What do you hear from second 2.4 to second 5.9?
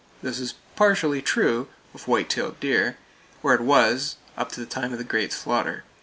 deer, or it was up to the time of great slaughter.